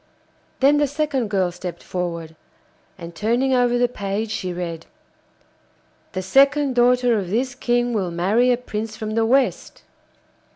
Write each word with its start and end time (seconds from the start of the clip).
Then 0.61 0.77
the 0.77 0.87
second 0.87 1.29
girl 1.29 1.51
stepped 1.51 1.83
forward, 1.83 2.35
and 2.97 3.13
turning 3.13 3.53
over 3.53 3.77
the 3.77 3.87
page 3.87 4.31
she 4.31 4.51
read: 4.51 4.87
'The 6.13 6.23
second 6.23 6.73
daughter 6.73 7.19
of 7.19 7.29
this 7.29 7.53
King 7.53 7.93
will 7.93 8.09
marry 8.09 8.51
a 8.51 8.57
prince 8.57 8.97
from 8.97 9.11
the 9.11 9.27
West. 9.27 9.83